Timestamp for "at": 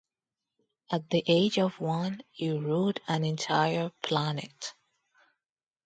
0.91-1.11